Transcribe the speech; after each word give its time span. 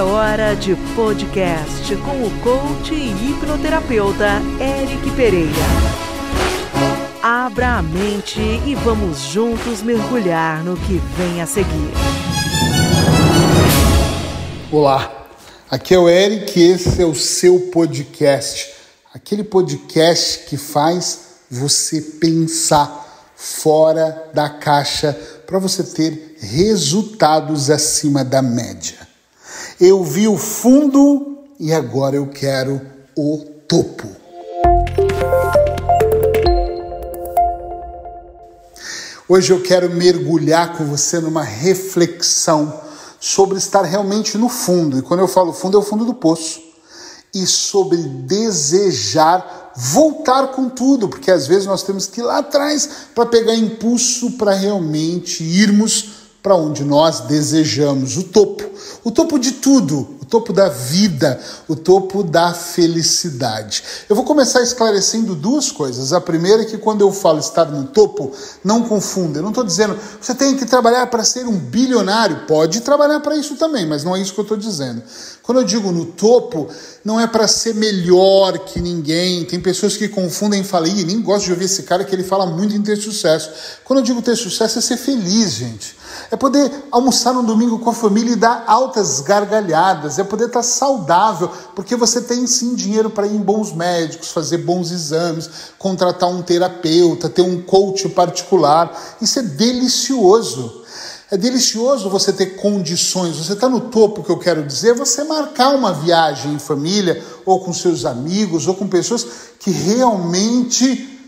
É 0.00 0.02
hora 0.02 0.56
de 0.56 0.74
podcast 0.96 1.94
com 1.96 2.24
o 2.24 2.30
coach 2.40 2.94
e 2.94 3.10
hipnoterapeuta 3.10 4.40
Eric 4.58 5.10
Pereira. 5.10 5.52
Abra 7.22 7.76
a 7.76 7.82
mente 7.82 8.40
e 8.40 8.74
vamos 8.76 9.18
juntos 9.18 9.82
mergulhar 9.82 10.64
no 10.64 10.74
que 10.74 10.96
vem 11.18 11.42
a 11.42 11.46
seguir. 11.46 11.92
Olá, 14.72 15.28
aqui 15.70 15.94
é 15.94 15.98
o 15.98 16.08
Eric 16.08 16.58
e 16.58 16.70
esse 16.70 17.02
é 17.02 17.04
o 17.04 17.14
seu 17.14 17.68
podcast. 17.70 18.72
Aquele 19.12 19.44
podcast 19.44 20.46
que 20.46 20.56
faz 20.56 21.42
você 21.50 22.00
pensar 22.00 23.34
fora 23.36 24.30
da 24.32 24.48
caixa 24.48 25.12
para 25.46 25.58
você 25.58 25.84
ter 25.84 26.38
resultados 26.40 27.68
acima 27.68 28.24
da 28.24 28.40
média. 28.40 29.09
Eu 29.80 30.04
vi 30.04 30.28
o 30.28 30.36
fundo 30.36 31.38
e 31.58 31.72
agora 31.72 32.14
eu 32.14 32.26
quero 32.26 32.82
o 33.16 33.38
topo. 33.66 34.06
Hoje 39.26 39.54
eu 39.54 39.62
quero 39.62 39.88
mergulhar 39.88 40.76
com 40.76 40.84
você 40.84 41.18
numa 41.18 41.42
reflexão 41.42 42.78
sobre 43.18 43.56
estar 43.56 43.80
realmente 43.80 44.36
no 44.36 44.50
fundo. 44.50 44.98
E 44.98 45.02
quando 45.02 45.20
eu 45.20 45.28
falo 45.28 45.50
fundo, 45.50 45.78
é 45.78 45.80
o 45.80 45.84
fundo 45.84 46.04
do 46.04 46.12
poço. 46.12 46.60
E 47.34 47.46
sobre 47.46 47.96
desejar 47.96 49.72
voltar 49.74 50.48
com 50.48 50.68
tudo, 50.68 51.08
porque 51.08 51.30
às 51.30 51.46
vezes 51.46 51.64
nós 51.64 51.82
temos 51.82 52.06
que 52.06 52.20
ir 52.20 52.24
lá 52.24 52.40
atrás 52.40 52.86
para 53.14 53.24
pegar 53.24 53.54
impulso 53.54 54.32
para 54.32 54.52
realmente 54.52 55.42
irmos 55.42 56.19
para 56.42 56.54
onde 56.54 56.84
nós 56.84 57.20
desejamos, 57.20 58.16
o 58.16 58.24
topo, 58.24 58.64
o 59.04 59.10
topo 59.10 59.38
de 59.38 59.52
tudo, 59.52 60.19
topo 60.30 60.52
da 60.52 60.68
vida, 60.68 61.40
o 61.66 61.74
topo 61.74 62.22
da 62.22 62.54
felicidade. 62.54 63.82
Eu 64.08 64.14
vou 64.14 64.24
começar 64.24 64.62
esclarecendo 64.62 65.34
duas 65.34 65.72
coisas. 65.72 66.12
A 66.12 66.20
primeira 66.20 66.62
é 66.62 66.64
que 66.64 66.78
quando 66.78 67.00
eu 67.00 67.10
falo 67.10 67.40
estar 67.40 67.64
no 67.64 67.84
topo, 67.88 68.30
não 68.62 68.84
confunda. 68.84 69.40
Eu 69.40 69.42
não 69.42 69.50
estou 69.50 69.64
dizendo 69.64 69.98
você 70.20 70.32
tem 70.32 70.56
que 70.56 70.64
trabalhar 70.64 71.08
para 71.08 71.24
ser 71.24 71.46
um 71.46 71.58
bilionário. 71.58 72.46
Pode 72.46 72.80
trabalhar 72.82 73.18
para 73.18 73.36
isso 73.36 73.56
também, 73.56 73.84
mas 73.84 74.04
não 74.04 74.14
é 74.14 74.20
isso 74.20 74.32
que 74.32 74.40
eu 74.40 74.44
estou 74.44 74.56
dizendo. 74.56 75.02
Quando 75.42 75.58
eu 75.58 75.64
digo 75.64 75.90
no 75.90 76.04
topo, 76.04 76.68
não 77.04 77.18
é 77.18 77.26
para 77.26 77.48
ser 77.48 77.74
melhor 77.74 78.56
que 78.60 78.80
ninguém. 78.80 79.44
Tem 79.44 79.58
pessoas 79.58 79.96
que 79.96 80.06
confundem 80.06 80.60
e 80.60 80.64
falam, 80.64 80.86
Ih, 80.86 81.04
nem 81.04 81.20
gosto 81.20 81.46
de 81.46 81.50
ouvir 81.50 81.64
esse 81.64 81.82
cara 81.82 82.04
que 82.04 82.14
ele 82.14 82.22
fala 82.22 82.46
muito 82.46 82.72
em 82.72 82.80
ter 82.80 82.96
sucesso. 82.96 83.50
Quando 83.84 83.98
eu 83.98 84.04
digo 84.04 84.22
ter 84.22 84.36
sucesso, 84.36 84.78
é 84.78 84.80
ser 84.80 84.96
feliz, 84.96 85.54
gente. 85.54 85.98
É 86.30 86.36
poder 86.36 86.70
almoçar 86.92 87.32
no 87.32 87.42
domingo 87.42 87.80
com 87.80 87.90
a 87.90 87.92
família 87.92 88.32
e 88.32 88.36
dar 88.36 88.62
altas 88.64 89.20
gargalhadas. 89.20 90.19
É 90.20 90.24
poder 90.24 90.46
estar 90.46 90.62
saudável, 90.62 91.50
porque 91.74 91.96
você 91.96 92.20
tem 92.20 92.46
sim 92.46 92.74
dinheiro 92.74 93.10
para 93.10 93.26
ir 93.26 93.34
em 93.34 93.42
bons 93.42 93.72
médicos, 93.72 94.30
fazer 94.30 94.58
bons 94.58 94.90
exames, 94.90 95.48
contratar 95.78 96.28
um 96.28 96.42
terapeuta, 96.42 97.28
ter 97.28 97.42
um 97.42 97.62
coach 97.62 98.08
particular. 98.10 99.16
Isso 99.20 99.38
é 99.38 99.42
delicioso. 99.42 100.80
É 101.30 101.36
delicioso 101.36 102.10
você 102.10 102.32
ter 102.32 102.56
condições, 102.56 103.36
você 103.36 103.52
está 103.52 103.68
no 103.68 103.82
topo, 103.82 104.24
que 104.24 104.30
eu 104.30 104.38
quero 104.38 104.66
dizer, 104.66 104.94
você 104.94 105.22
marcar 105.22 105.70
uma 105.70 105.92
viagem 105.92 106.54
em 106.54 106.58
família, 106.58 107.24
ou 107.46 107.64
com 107.64 107.72
seus 107.72 108.04
amigos, 108.04 108.66
ou 108.66 108.74
com 108.74 108.88
pessoas 108.88 109.24
que 109.60 109.70
realmente 109.70 111.18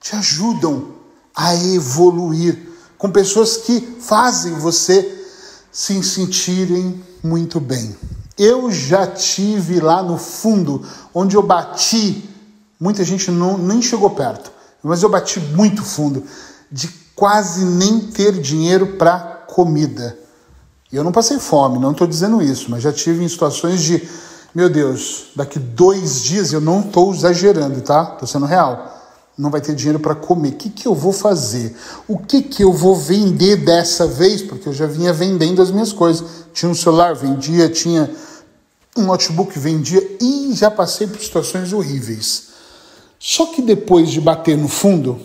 te 0.00 0.16
ajudam 0.16 0.88
a 1.34 1.54
evoluir, 1.54 2.68
com 2.98 3.12
pessoas 3.12 3.56
que 3.58 3.80
fazem 4.00 4.54
você 4.54 5.24
se 5.70 6.02
sentirem 6.02 7.00
muito 7.22 7.60
bem. 7.60 7.96
Eu 8.38 8.70
já 8.70 9.06
tive 9.06 9.80
lá 9.80 10.02
no 10.02 10.16
fundo, 10.16 10.86
onde 11.12 11.36
eu 11.36 11.42
bati, 11.42 12.28
muita 12.78 13.02
gente 13.02 13.30
não, 13.32 13.58
nem 13.58 13.82
chegou 13.82 14.10
perto, 14.10 14.52
mas 14.82 15.02
eu 15.02 15.08
bati 15.08 15.40
muito 15.40 15.82
fundo, 15.82 16.22
de 16.70 16.88
quase 17.16 17.64
nem 17.64 17.98
ter 17.98 18.40
dinheiro 18.40 18.98
para 18.98 19.18
comida. 19.48 20.16
Eu 20.92 21.02
não 21.02 21.10
passei 21.10 21.38
fome, 21.38 21.78
não 21.78 21.90
estou 21.90 22.06
dizendo 22.06 22.40
isso, 22.40 22.70
mas 22.70 22.82
já 22.82 22.92
tive 22.92 23.24
em 23.24 23.28
situações 23.28 23.82
de, 23.82 24.08
meu 24.54 24.70
Deus, 24.70 25.26
daqui 25.34 25.58
dois 25.58 26.22
dias, 26.22 26.52
eu 26.52 26.60
não 26.60 26.80
estou 26.80 27.12
exagerando, 27.12 27.80
tá? 27.80 28.10
Estou 28.12 28.28
sendo 28.28 28.46
real. 28.46 28.94
Não 29.36 29.50
vai 29.50 29.60
ter 29.60 29.74
dinheiro 29.74 30.00
para 30.00 30.14
comer. 30.14 30.48
O 30.48 30.52
que, 30.56 30.70
que 30.70 30.86
eu 30.88 30.94
vou 30.94 31.12
fazer? 31.12 31.76
O 32.08 32.18
que, 32.18 32.42
que 32.42 32.64
eu 32.64 32.72
vou 32.72 32.96
vender 32.96 33.56
dessa 33.56 34.06
vez? 34.06 34.42
Porque 34.42 34.68
eu 34.68 34.72
já 34.72 34.86
vinha 34.86 35.12
vendendo 35.12 35.62
as 35.62 35.70
minhas 35.70 35.92
coisas. 35.92 36.24
Tinha 36.52 36.70
um 36.70 36.74
celular, 36.74 37.14
vendia, 37.14 37.68
tinha 37.68 38.10
um 38.98 39.04
notebook, 39.04 39.58
vendia 39.58 40.02
e 40.20 40.52
já 40.54 40.70
passei 40.70 41.06
por 41.06 41.20
situações 41.20 41.72
horríveis. 41.72 42.48
Só 43.18 43.46
que 43.46 43.62
depois 43.62 44.10
de 44.10 44.20
bater 44.20 44.56
no 44.56 44.68
fundo, 44.68 45.18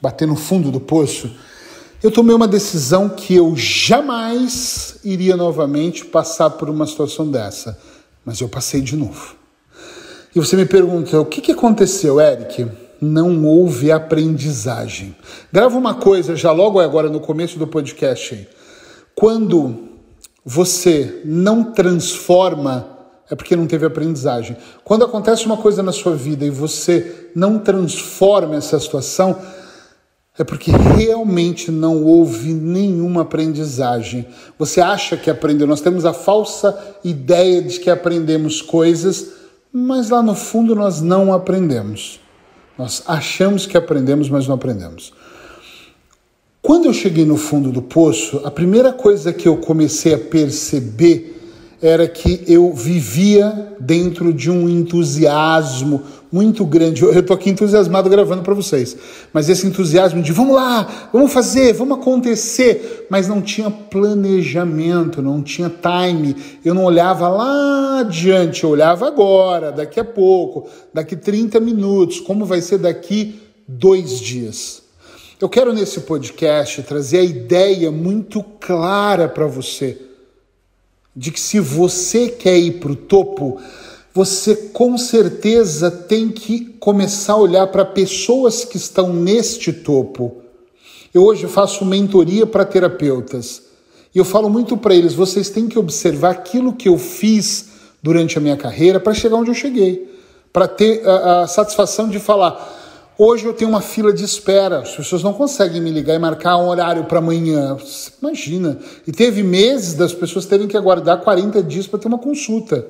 bater 0.00 0.26
no 0.26 0.36
fundo 0.36 0.70
do 0.70 0.80
poço, 0.80 1.30
eu 2.02 2.10
tomei 2.10 2.34
uma 2.34 2.48
decisão 2.48 3.08
que 3.08 3.34
eu 3.34 3.54
jamais 3.54 4.96
iria 5.04 5.36
novamente 5.36 6.04
passar 6.04 6.50
por 6.50 6.70
uma 6.70 6.86
situação 6.86 7.30
dessa, 7.30 7.78
mas 8.24 8.40
eu 8.40 8.48
passei 8.48 8.80
de 8.80 8.96
novo. 8.96 9.34
E 10.34 10.38
você 10.38 10.56
me 10.56 10.64
pergunta, 10.64 11.20
o 11.20 11.26
que, 11.26 11.40
que 11.40 11.52
aconteceu, 11.52 12.20
Eric? 12.20 12.66
Não 13.00 13.44
houve 13.44 13.90
aprendizagem. 13.90 15.16
Grava 15.52 15.76
uma 15.76 15.94
coisa 15.94 16.36
já 16.36 16.52
logo 16.52 16.78
agora 16.78 17.10
no 17.10 17.20
começo 17.20 17.58
do 17.58 17.66
podcast. 17.66 18.48
Quando 19.14 19.88
você 20.44 21.20
não 21.24 21.64
transforma, 21.64 22.99
é 23.30 23.36
porque 23.36 23.54
não 23.54 23.66
teve 23.66 23.86
aprendizagem. 23.86 24.56
Quando 24.84 25.04
acontece 25.04 25.46
uma 25.46 25.56
coisa 25.56 25.82
na 25.82 25.92
sua 25.92 26.16
vida 26.16 26.44
e 26.44 26.50
você 26.50 27.30
não 27.34 27.60
transforma 27.60 28.56
essa 28.56 28.78
situação, 28.78 29.38
é 30.36 30.42
porque 30.42 30.72
realmente 30.72 31.70
não 31.70 32.02
houve 32.02 32.52
nenhuma 32.52 33.22
aprendizagem. 33.22 34.26
Você 34.58 34.80
acha 34.80 35.16
que 35.16 35.30
aprendeu, 35.30 35.66
nós 35.66 35.80
temos 35.80 36.04
a 36.04 36.12
falsa 36.12 36.76
ideia 37.04 37.62
de 37.62 37.78
que 37.78 37.88
aprendemos 37.88 38.60
coisas, 38.60 39.28
mas 39.72 40.10
lá 40.10 40.22
no 40.22 40.34
fundo 40.34 40.74
nós 40.74 41.00
não 41.00 41.32
aprendemos. 41.32 42.18
Nós 42.76 43.02
achamos 43.06 43.64
que 43.66 43.76
aprendemos, 43.76 44.28
mas 44.28 44.48
não 44.48 44.54
aprendemos. 44.56 45.12
Quando 46.62 46.86
eu 46.86 46.92
cheguei 46.92 47.24
no 47.24 47.36
fundo 47.36 47.70
do 47.70 47.82
poço, 47.82 48.40
a 48.44 48.50
primeira 48.50 48.92
coisa 48.92 49.32
que 49.32 49.46
eu 49.46 49.58
comecei 49.58 50.14
a 50.14 50.18
perceber 50.18 51.29
era 51.82 52.06
que 52.06 52.44
eu 52.46 52.72
vivia 52.74 53.74
dentro 53.80 54.32
de 54.34 54.50
um 54.50 54.68
entusiasmo 54.68 56.02
muito 56.30 56.64
grande. 56.64 57.02
Eu 57.02 57.18
estou 57.18 57.34
aqui 57.34 57.50
entusiasmado 57.50 58.08
gravando 58.10 58.42
para 58.42 58.54
vocês, 58.54 58.96
mas 59.32 59.48
esse 59.48 59.66
entusiasmo 59.66 60.22
de 60.22 60.30
vamos 60.30 60.54
lá, 60.54 61.08
vamos 61.12 61.32
fazer, 61.32 61.72
vamos 61.72 61.98
acontecer, 61.98 63.06
mas 63.10 63.26
não 63.26 63.40
tinha 63.40 63.70
planejamento, 63.70 65.22
não 65.22 65.42
tinha 65.42 65.70
time. 65.70 66.36
Eu 66.64 66.74
não 66.74 66.84
olhava 66.84 67.28
lá 67.28 68.00
adiante, 68.00 68.64
eu 68.64 68.70
olhava 68.70 69.06
agora, 69.06 69.72
daqui 69.72 69.98
a 69.98 70.04
pouco, 70.04 70.68
daqui 70.92 71.16
30 71.16 71.58
minutos, 71.60 72.20
como 72.20 72.44
vai 72.44 72.60
ser 72.60 72.78
daqui 72.78 73.40
dois 73.66 74.20
dias. 74.20 74.82
Eu 75.40 75.48
quero 75.48 75.72
nesse 75.72 76.00
podcast 76.00 76.82
trazer 76.82 77.18
a 77.18 77.24
ideia 77.24 77.90
muito 77.90 78.42
clara 78.42 79.26
para 79.26 79.46
você 79.46 80.09
de 81.14 81.30
que 81.30 81.40
se 81.40 81.58
você 81.58 82.28
quer 82.28 82.58
ir 82.58 82.80
para 82.80 82.92
o 82.92 82.96
topo, 82.96 83.60
você 84.14 84.54
com 84.54 84.96
certeza 84.98 85.90
tem 85.90 86.28
que 86.28 86.64
começar 86.80 87.34
a 87.34 87.38
olhar 87.38 87.66
para 87.68 87.84
pessoas 87.84 88.64
que 88.64 88.76
estão 88.76 89.12
neste 89.12 89.72
topo. 89.72 90.36
Eu 91.12 91.24
hoje 91.24 91.46
faço 91.46 91.84
mentoria 91.84 92.46
para 92.46 92.64
terapeutas 92.64 93.62
e 94.14 94.18
eu 94.18 94.24
falo 94.24 94.48
muito 94.48 94.76
para 94.76 94.94
eles: 94.94 95.14
vocês 95.14 95.50
têm 95.50 95.68
que 95.68 95.78
observar 95.78 96.30
aquilo 96.30 96.72
que 96.72 96.88
eu 96.88 96.98
fiz 96.98 97.68
durante 98.02 98.38
a 98.38 98.40
minha 98.40 98.56
carreira 98.56 98.98
para 98.98 99.14
chegar 99.14 99.36
onde 99.36 99.50
eu 99.50 99.54
cheguei, 99.54 100.10
para 100.52 100.66
ter 100.66 101.06
a, 101.06 101.42
a 101.42 101.46
satisfação 101.46 102.08
de 102.08 102.18
falar. 102.18 102.78
Hoje 103.22 103.44
eu 103.44 103.52
tenho 103.52 103.68
uma 103.68 103.82
fila 103.82 104.14
de 104.14 104.24
espera, 104.24 104.78
as 104.78 104.96
pessoas 104.96 105.22
não 105.22 105.34
conseguem 105.34 105.78
me 105.78 105.90
ligar 105.90 106.14
e 106.14 106.18
marcar 106.18 106.56
um 106.56 106.66
horário 106.66 107.04
para 107.04 107.18
amanhã. 107.18 107.76
Imagina. 108.18 108.78
E 109.06 109.12
teve 109.12 109.42
meses 109.42 109.92
das 109.92 110.14
pessoas 110.14 110.46
terem 110.46 110.66
que 110.66 110.74
aguardar 110.74 111.20
40 111.20 111.62
dias 111.62 111.86
para 111.86 111.98
ter 111.98 112.08
uma 112.08 112.16
consulta. 112.16 112.82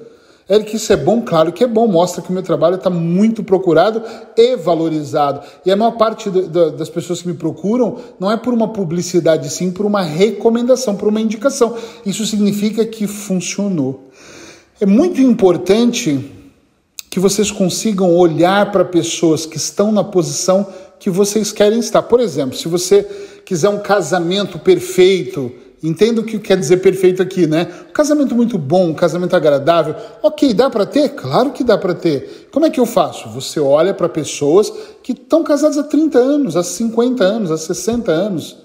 Eric, 0.49 0.77
isso 0.77 0.93
é 0.93 0.97
bom? 0.97 1.21
Claro 1.23 1.53
que 1.53 1.65
é 1.65 1.67
bom, 1.67 1.89
mostra 1.89 2.23
que 2.23 2.31
o 2.31 2.33
meu 2.33 2.45
trabalho 2.45 2.77
está 2.77 2.89
muito 2.89 3.43
procurado 3.43 4.05
e 4.37 4.55
valorizado. 4.55 5.41
E 5.67 5.73
a 5.73 5.75
maior 5.75 5.97
parte 5.97 6.31
do, 6.31 6.47
do, 6.47 6.71
das 6.71 6.89
pessoas 6.89 7.21
que 7.21 7.27
me 7.27 7.35
procuram 7.35 7.97
não 8.21 8.31
é 8.31 8.37
por 8.37 8.55
uma 8.55 8.69
publicidade, 8.69 9.51
sim 9.51 9.73
por 9.73 9.85
uma 9.85 10.03
recomendação, 10.03 10.95
por 10.95 11.09
uma 11.09 11.21
indicação. 11.21 11.77
Isso 12.07 12.25
significa 12.25 12.87
que 12.87 13.09
funcionou. 13.09 14.09
É 14.81 14.87
muito 14.87 15.21
importante 15.21 16.39
que 17.11 17.21
vocês 17.21 17.51
consigam 17.51 18.17
olhar 18.17 18.71
para 18.71 18.85
pessoas 18.85 19.45
que 19.45 19.57
estão 19.57 19.91
na 19.91 20.05
posição 20.05 20.67
que 20.99 21.11
vocês 21.11 21.51
querem 21.51 21.81
estar. 21.81 22.03
Por 22.03 22.21
exemplo, 22.21 22.57
se 22.57 22.69
você 22.69 23.03
quiser 23.45 23.69
um 23.69 23.81
casamento 23.81 24.59
perfeito 24.59 25.53
Entendo 25.83 26.21
o 26.21 26.25
que 26.25 26.39
quer 26.39 26.59
dizer 26.59 26.79
perfeito 26.79 27.23
aqui, 27.23 27.47
né? 27.47 27.67
Um 27.89 27.93
casamento 27.93 28.35
muito 28.35 28.59
bom, 28.59 28.89
um 28.89 28.95
casamento 28.95 29.35
agradável. 29.35 29.95
Ok, 30.23 30.53
dá 30.53 30.69
para 30.69 30.85
ter? 30.85 31.11
Claro 31.11 31.53
que 31.53 31.65
dá 31.65 31.79
para 31.79 31.95
ter. 31.95 32.49
Como 32.53 32.67
é 32.67 32.71
que 32.71 32.79
eu 32.79 32.85
faço? 32.85 33.31
Você 33.31 33.59
olha 33.59 33.95
para 33.95 34.07
pessoas 34.07 34.71
que 35.03 35.13
estão 35.13 35.43
casadas 35.43 35.79
há 35.79 35.83
30 35.83 36.19
anos, 36.19 36.57
há 36.57 36.63
50 36.63 37.25
anos, 37.25 37.51
há 37.51 37.57
60 37.57 38.13
anos. 38.13 38.59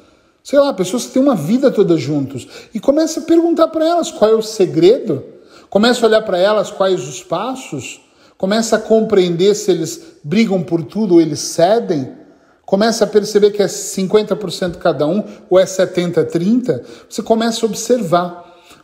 Sei 0.44 0.60
lá, 0.60 0.74
pessoas 0.74 1.06
que 1.06 1.14
têm 1.14 1.22
uma 1.22 1.36
vida 1.36 1.72
toda 1.72 1.96
juntos. 1.96 2.48
E 2.74 2.82
começa 2.82 3.22
a 3.22 3.24
perguntar 3.24 3.70
para 3.70 3.88
elas 3.88 4.12
qual 4.12 4.30
é 4.30 4.36
o 4.36 4.42
segredo. 4.42 5.24
Começa 5.70 6.06
a 6.06 6.10
olhar 6.10 6.22
para 6.22 6.38
elas 6.38 6.70
quais 6.70 7.08
os 7.08 7.24
passos. 7.24 8.02
Começa 8.38 8.76
a 8.76 8.80
compreender 8.80 9.56
se 9.56 9.72
eles 9.72 10.02
brigam 10.24 10.62
por 10.62 10.84
tudo 10.84 11.16
ou 11.16 11.22
eles 11.22 11.40
cedem 11.40 12.26
começa 12.66 13.04
a 13.04 13.08
perceber 13.08 13.52
que 13.52 13.62
é 13.62 13.68
50% 13.68 14.78
cada 14.78 15.06
um 15.06 15.24
ou 15.50 15.60
é 15.60 15.66
70-30, 15.66 16.82
você 17.08 17.22
começa 17.22 17.66
a 17.66 17.70
observar 17.70 18.44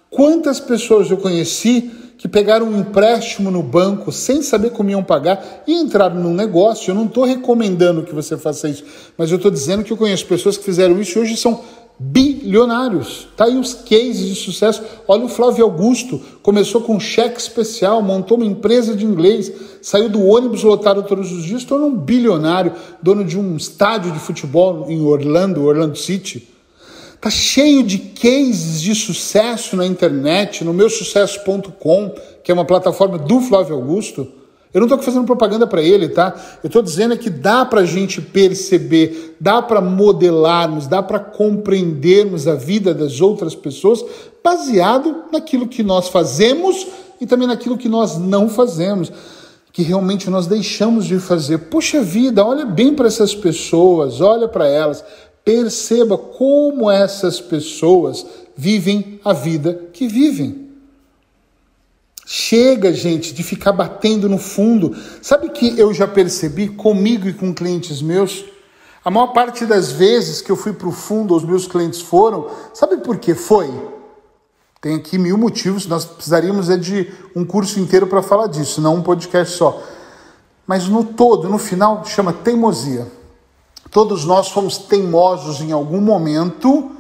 quantas 0.10 0.60
pessoas 0.60 1.10
eu 1.10 1.18
conheci 1.18 1.92
que 2.18 2.28
pegaram 2.28 2.68
um 2.68 2.80
empréstimo 2.80 3.50
no 3.50 3.64
banco 3.64 4.12
sem 4.12 4.44
saber 4.44 4.70
como 4.70 4.92
iam 4.92 5.04
pagar 5.04 5.64
e 5.66 5.74
entraram 5.74 6.18
num 6.18 6.36
negócio. 6.36 6.92
Eu 6.92 6.96
não 6.96 7.06
estou 7.06 7.26
recomendando 7.26 8.04
que 8.04 8.14
você 8.14 8.38
faça 8.38 8.70
isso, 8.70 8.84
mas 9.18 9.32
eu 9.32 9.38
estou 9.38 9.50
dizendo 9.50 9.84
que 9.84 9.92
eu 9.92 9.98
conheço 9.98 10.28
pessoas 10.28 10.56
que 10.56 10.64
fizeram 10.64 11.02
isso 11.02 11.18
e 11.18 11.22
hoje 11.24 11.36
são 11.36 11.60
bilionários. 12.04 13.28
Tá 13.38 13.46
aí 13.46 13.58
os 13.58 13.76
cases 13.76 14.28
de 14.28 14.36
sucesso. 14.36 14.82
Olha 15.08 15.26
o 15.26 15.30
Flávio 15.30 15.64
Augusto, 15.64 16.20
começou 16.42 16.82
com 16.82 16.96
um 16.96 17.00
cheque 17.00 17.40
especial, 17.40 18.02
montou 18.02 18.38
uma 18.38 18.46
empresa 18.46 18.96
de 18.96 19.06
inglês, 19.06 19.52
saiu 19.82 20.10
do 20.10 20.26
ônibus 20.26 20.64
lotado 20.64 21.04
todos 21.04 21.32
os 21.32 21.44
dias, 21.44 21.64
tornou 21.64 21.90
um 21.90 21.96
bilionário, 21.96 22.74
dono 23.04 23.24
de 23.24 23.38
um 23.38 23.56
estádio 23.56 24.12
de 24.12 24.20
futebol 24.20 24.88
em 24.90 25.00
Orlando, 25.02 25.64
Orlando 25.64 25.96
City. 25.96 26.50
Tá 27.22 27.30
cheio 27.30 27.84
de 27.84 28.00
cases 28.00 28.82
de 28.82 28.96
sucesso 28.96 29.76
na 29.76 29.86
internet, 29.86 30.64
no 30.64 30.74
meusucesso.com, 30.74 32.16
que 32.44 32.50
é 32.50 32.54
uma 32.54 32.66
plataforma 32.66 33.20
do 33.20 33.40
Flávio 33.42 33.76
Augusto. 33.76 34.28
Eu 34.74 34.80
não 34.80 34.88
estou 34.88 35.00
fazendo 35.00 35.26
propaganda 35.26 35.68
para 35.68 35.82
ele, 35.82 36.08
tá? 36.08 36.34
Eu 36.64 36.68
estou 36.68 36.82
dizendo 36.82 37.14
é 37.14 37.18
que 37.18 37.30
dá 37.30 37.66
para 37.66 37.82
a 37.82 37.86
gente 37.86 38.22
perceber, 38.22 39.36
dá 39.40 39.62
para 39.62 39.82
modelarmos, 39.82 40.88
dá 40.88 41.04
para 41.04 41.20
compreendermos 41.20 42.48
a 42.48 42.56
vida 42.56 42.94
das 42.94 43.20
outras 43.20 43.54
pessoas 43.54 44.04
baseado 44.42 45.26
naquilo 45.32 45.68
que 45.68 45.84
nós 45.84 46.08
fazemos 46.08 46.88
e 47.20 47.26
também 47.26 47.48
naquilo 47.48 47.78
que 47.78 47.90
nós 47.90 48.18
não 48.18 48.48
fazemos, 48.48 49.12
que 49.74 49.84
realmente 49.84 50.30
nós 50.30 50.48
deixamos 50.48 51.06
de 51.06 51.20
fazer. 51.20 51.58
Poxa 51.58 52.02
vida, 52.02 52.46
olha 52.46 52.66
bem 52.66 52.96
para 52.96 53.08
essas 53.08 53.36
pessoas, 53.36 54.22
olha 54.22 54.48
para 54.48 54.68
elas, 54.68 55.04
perceba 55.44 56.18
como 56.18 56.90
essas 56.90 57.42
pessoas 57.42 58.26
vivem 58.56 59.20
a 59.24 59.34
vida 59.34 59.90
que 59.92 60.08
vivem. 60.08 60.71
Chega, 62.34 62.94
gente, 62.94 63.34
de 63.34 63.44
ficar 63.44 63.74
batendo 63.74 64.30
no 64.30 64.38
fundo. 64.38 64.96
Sabe 65.22 65.50
que 65.50 65.78
eu 65.78 65.94
já 65.94 66.08
percebi 66.08 66.70
comigo 66.70 67.28
e 67.28 67.34
com 67.34 67.54
clientes 67.54 68.02
meus? 68.02 68.46
A 69.04 69.12
maior 69.12 69.34
parte 69.34 69.66
das 69.66 69.92
vezes 69.92 70.42
que 70.42 70.50
eu 70.50 70.56
fui 70.56 70.72
para 70.72 70.88
o 70.88 70.94
fundo, 70.94 71.36
os 71.36 71.44
meus 71.44 71.68
clientes 71.68 72.00
foram. 72.00 72.48
Sabe 72.74 73.00
por 73.00 73.18
que 73.18 73.36
foi? 73.36 73.70
Tem 74.80 74.96
aqui 74.96 75.18
mil 75.18 75.38
motivos, 75.38 75.86
nós 75.88 76.06
precisaríamos 76.06 76.70
é 76.70 76.78
de 76.78 77.12
um 77.36 77.44
curso 77.44 77.82
inteiro 77.82 78.08
para 78.08 78.22
falar 78.22 78.48
disso, 78.48 78.80
não 78.80 78.96
um 78.96 79.04
podcast 79.04 79.58
só. 79.58 79.84
Mas 80.66 80.88
no 80.88 81.04
todo, 81.04 81.50
no 81.50 81.58
final, 81.58 82.06
chama 82.06 82.32
teimosia. 82.32 83.12
Todos 83.92 84.24
nós 84.24 84.48
fomos 84.48 84.78
teimosos 84.78 85.60
em 85.60 85.74
algum 85.74 86.00
momento 86.00 86.92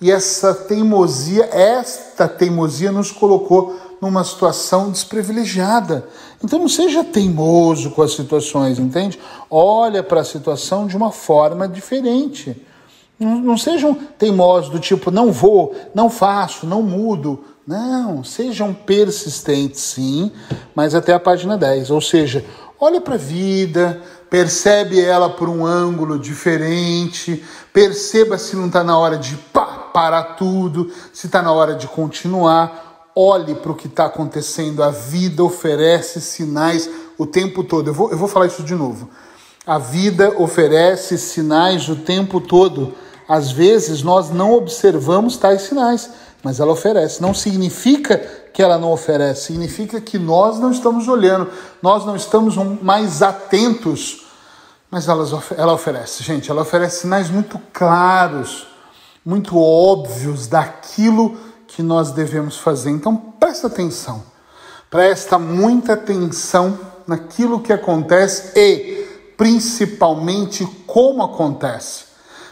e 0.00 0.12
essa 0.12 0.54
teimosia, 0.54 1.46
esta 1.46 2.28
teimosia 2.28 2.92
nos 2.92 3.10
colocou 3.10 3.85
numa 4.00 4.24
situação 4.24 4.90
desprivilegiada. 4.90 6.06
Então 6.42 6.58
não 6.58 6.68
seja 6.68 7.02
teimoso 7.02 7.90
com 7.90 8.02
as 8.02 8.12
situações, 8.12 8.78
entende? 8.78 9.18
Olha 9.50 10.02
para 10.02 10.20
a 10.20 10.24
situação 10.24 10.86
de 10.86 10.96
uma 10.96 11.10
forma 11.10 11.66
diferente. 11.68 12.60
Não, 13.18 13.40
não 13.40 13.56
sejam 13.56 13.94
teimosos 13.94 14.70
do 14.70 14.78
tipo 14.78 15.10
não 15.10 15.32
vou, 15.32 15.74
não 15.94 16.10
faço, 16.10 16.66
não 16.66 16.82
mudo. 16.82 17.44
Não, 17.66 18.22
sejam 18.22 18.72
persistentes 18.72 19.80
sim, 19.80 20.30
mas 20.72 20.94
até 20.94 21.12
a 21.12 21.18
página 21.18 21.58
10. 21.58 21.90
Ou 21.90 22.00
seja, 22.00 22.44
olha 22.78 23.00
para 23.00 23.14
a 23.14 23.18
vida, 23.18 24.00
percebe 24.30 25.00
ela 25.00 25.28
por 25.28 25.48
um 25.48 25.66
ângulo 25.66 26.16
diferente, 26.16 27.42
perceba 27.72 28.38
se 28.38 28.54
não 28.54 28.68
está 28.68 28.84
na 28.84 28.96
hora 28.96 29.16
de 29.18 29.34
pá, 29.52 29.90
parar 29.92 30.36
tudo, 30.36 30.92
se 31.12 31.26
está 31.26 31.42
na 31.42 31.50
hora 31.50 31.74
de 31.74 31.88
continuar 31.88 32.85
olhe 33.16 33.54
para 33.54 33.72
o 33.72 33.74
que 33.74 33.86
está 33.86 34.04
acontecendo. 34.04 34.82
A 34.82 34.90
vida 34.90 35.42
oferece 35.42 36.20
sinais 36.20 36.88
o 37.16 37.24
tempo 37.24 37.64
todo. 37.64 37.88
Eu 37.88 37.94
vou, 37.94 38.10
eu 38.10 38.18
vou 38.18 38.28
falar 38.28 38.46
isso 38.46 38.62
de 38.62 38.74
novo. 38.74 39.08
A 39.66 39.78
vida 39.78 40.34
oferece 40.38 41.16
sinais 41.16 41.88
o 41.88 41.96
tempo 41.96 42.40
todo. 42.40 42.94
Às 43.26 43.50
vezes 43.50 44.02
nós 44.02 44.30
não 44.30 44.52
observamos 44.52 45.36
tais 45.38 45.62
sinais, 45.62 46.10
mas 46.42 46.60
ela 46.60 46.72
oferece. 46.72 47.22
Não 47.22 47.32
significa 47.32 48.18
que 48.52 48.62
ela 48.62 48.78
não 48.78 48.92
oferece, 48.92 49.46
significa 49.46 50.00
que 50.00 50.18
nós 50.18 50.60
não 50.60 50.70
estamos 50.70 51.08
olhando, 51.08 51.50
nós 51.82 52.06
não 52.06 52.14
estamos 52.14 52.54
mais 52.80 53.20
atentos. 53.22 54.24
Mas 54.90 55.08
ela, 55.08 55.42
ela 55.56 55.72
oferece, 55.74 56.22
gente, 56.22 56.50
ela 56.50 56.62
oferece 56.62 57.00
sinais 57.00 57.28
muito 57.28 57.60
claros, 57.72 58.68
muito 59.24 59.58
óbvios 59.58 60.46
daquilo 60.46 61.36
que 61.66 61.82
nós 61.82 62.10
devemos 62.10 62.56
fazer. 62.58 62.90
Então 62.90 63.16
presta 63.16 63.66
atenção, 63.66 64.22
presta 64.90 65.38
muita 65.38 65.94
atenção 65.94 66.78
naquilo 67.06 67.60
que 67.60 67.72
acontece 67.72 68.58
e 68.58 69.06
principalmente 69.36 70.66
como 70.86 71.22
acontece. 71.22 72.06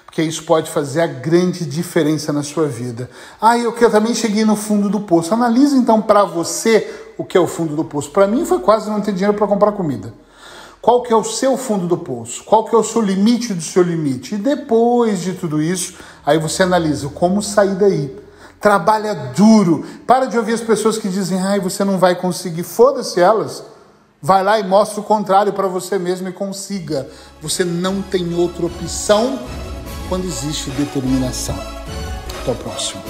Porque 0.05 0.23
isso 0.23 0.45
pode 0.45 0.71
fazer 0.71 1.01
a 1.01 1.07
grande 1.09 1.65
diferença 1.65 2.33
na 2.33 2.45
sua 2.45 2.69
vida. 2.69 3.11
Ah, 3.41 3.59
eu 3.59 3.73
também 3.91 4.15
cheguei 4.15 4.45
no 4.45 4.55
fundo 4.55 4.89
do 4.89 5.01
poço. 5.01 5.35
Analise 5.35 5.77
então 5.77 6.01
para 6.01 6.25
você 6.25 7.13
o 7.19 7.25
que 7.25 7.37
é 7.37 7.41
o 7.41 7.49
fundo 7.49 7.75
do 7.75 7.85
poço. 7.85 8.11
Para 8.11 8.29
mim 8.29 8.45
foi 8.45 8.61
quase 8.61 8.89
não 8.89 9.01
ter 9.01 9.13
dinheiro 9.13 9.35
para 9.35 9.49
comprar 9.49 9.73
comida. 9.73 10.15
Qual 10.81 11.03
que 11.03 11.13
é 11.13 11.17
o 11.17 11.25
seu 11.25 11.57
fundo 11.57 11.89
do 11.89 11.97
poço? 11.97 12.45
Qual 12.45 12.65
que 12.65 12.75
é 12.75 12.79
o 12.79 12.85
seu 12.85 13.01
limite 13.01 13.55
do 13.55 13.63
seu 13.63 13.83
limite? 13.83 14.35
E 14.35 14.39
depois 14.39 15.21
de 15.21 15.33
tudo 15.33 15.61
isso, 15.61 15.95
aí 16.25 16.39
você 16.39 16.63
analisa 16.63 17.09
como 17.09 17.43
sair 17.43 17.75
daí 17.75 18.24
trabalha 18.65 19.15
duro. 19.37 19.85
Para 20.07 20.25
de 20.25 20.39
ouvir 20.39 20.55
as 20.55 20.63
pessoas 20.63 20.97
que 20.97 21.07
dizem, 21.07 21.39
ai, 21.39 21.61
você 21.61 21.85
não 21.85 21.99
vai 21.99 22.15
conseguir. 22.15 22.63
Foda-se 22.63 23.21
elas. 23.21 23.63
Vai 24.23 24.43
lá 24.43 24.59
e 24.59 24.63
mostra 24.63 25.03
o 25.03 25.05
contrário 25.05 25.53
para 25.53 25.69
você 25.69 25.99
mesmo 25.99 26.31
e 26.31 26.33
consiga. 26.33 27.07
Você 27.43 27.63
não 27.63 28.01
tem 28.01 28.35
outra 28.35 28.65
opção 28.65 29.39
quando 30.09 30.25
existe 30.25 30.71
determinação. 30.71 31.55
Até 32.41 32.53
o 32.53 32.55
próximo. 32.55 33.03